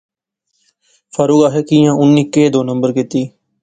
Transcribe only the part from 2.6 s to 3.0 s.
نمبر